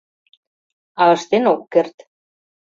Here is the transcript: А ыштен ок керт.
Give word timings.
А 1.01 1.03
ыштен 1.15 1.43
ок 1.53 1.61
керт. 1.71 1.95